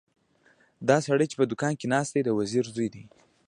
[0.89, 3.03] دا سړی چې په دوکان کې ناست دی د وزیر زوی دی.